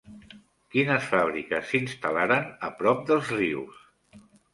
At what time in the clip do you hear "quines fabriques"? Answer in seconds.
0.75-1.67